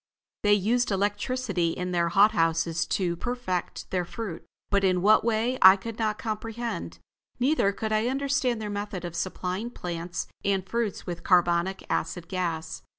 [0.41, 5.59] They used electricity in their hot houses to perfect their fruit, but in what way
[5.61, 6.97] I could not comprehend;
[7.39, 12.81] neither could I understand their method of supplying plants and fruits with carbonic acid gas.